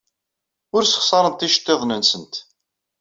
Ur 0.75 0.83
ssexṣarent 0.85 1.45
iceḍḍiḍen-nsent. 1.47 2.35